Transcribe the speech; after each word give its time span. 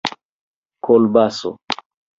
kolbaso 0.83 1.49